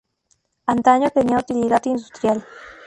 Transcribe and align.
Antaño 0.65 1.11
tenía 1.11 1.37
utilidad 1.37 1.83
industrial. 1.85 2.43